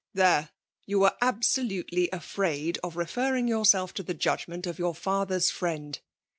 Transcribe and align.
*" 0.07 0.09
There! 0.15 0.49
you 0.87 0.97
were 0.99 1.15
absolutely 1.21 2.09
afraid 2.09 2.79
of 2.83 2.97
re 2.97 3.05
ferring 3.05 3.47
yoiurself 3.47 3.93
to 3.93 4.01
the 4.01 4.15
judgment 4.15 4.65
of 4.65 4.79
your 4.79 4.95
father 4.95 5.35
s 5.35 5.51
friend 5.51 5.99